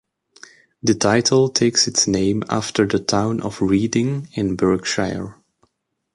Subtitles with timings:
[0.81, 5.35] The title takes its name after the town of Reading in Berkshire.